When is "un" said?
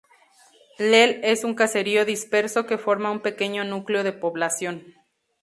1.43-1.53, 3.11-3.19